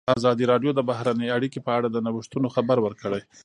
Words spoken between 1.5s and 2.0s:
په اړه د